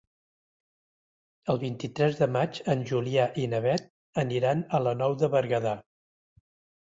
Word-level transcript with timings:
El 1.53 1.59
vint-i-tres 1.63 2.15
de 2.21 2.27
maig 2.37 2.57
en 2.73 2.81
Julià 2.91 3.27
i 3.41 3.45
na 3.51 3.59
Beth 3.65 3.85
aniran 4.23 4.63
a 4.79 4.79
la 4.87 4.95
Nou 5.03 5.15
de 5.25 5.29
Berguedà. 5.35 5.75